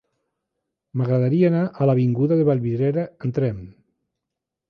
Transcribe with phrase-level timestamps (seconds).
[1.01, 3.63] M'agradaria anar a l'avinguda de Vallvidrera amb tren.